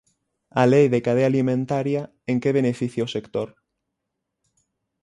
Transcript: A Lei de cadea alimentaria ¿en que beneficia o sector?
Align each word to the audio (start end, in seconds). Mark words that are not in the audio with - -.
A 0.61 0.63
Lei 0.71 0.85
de 0.93 1.03
cadea 1.05 1.27
alimentaria 1.31 2.01
¿en 2.31 2.37
que 2.41 2.55
beneficia 2.59 3.07
o 3.07 3.13
sector? 3.15 3.49